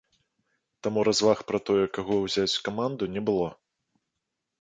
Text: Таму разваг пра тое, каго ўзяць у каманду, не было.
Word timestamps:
Таму 0.85 0.99
разваг 1.07 1.39
пра 1.51 1.59
тое, 1.67 1.83
каго 1.97 2.13
ўзяць 2.21 2.57
у 2.61 2.65
каманду, 2.69 3.03
не 3.19 3.23
было. 3.29 3.45